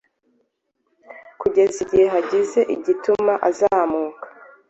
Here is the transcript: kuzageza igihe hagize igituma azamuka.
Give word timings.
kuzageza 1.39 1.77
igihe 1.85 2.05
hagize 2.13 2.59
igituma 2.75 3.33
azamuka. 3.49 4.25